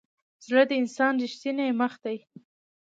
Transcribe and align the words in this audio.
زړه 0.45 0.63
د 0.69 0.71
انسان 0.81 1.13
ریښتینی 1.23 1.69
مخ 1.81 1.93
دی. 2.03 2.17